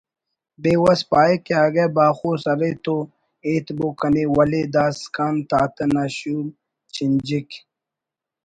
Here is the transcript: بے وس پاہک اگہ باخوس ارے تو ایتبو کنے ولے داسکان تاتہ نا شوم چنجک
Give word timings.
بے 0.61 0.73
وس 0.83 1.01
پاہک 1.11 1.45
اگہ 1.65 1.85
باخوس 1.95 2.43
ارے 2.51 2.71
تو 2.83 2.95
ایتبو 3.45 3.87
کنے 3.99 4.23
ولے 4.35 4.61
داسکان 4.75 5.35
تاتہ 5.49 5.85
نا 5.93 6.03
شوم 6.17 6.45
چنجک 6.93 7.49